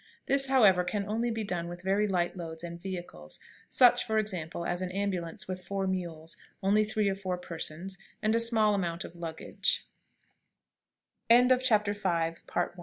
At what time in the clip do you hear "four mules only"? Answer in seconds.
5.63-6.83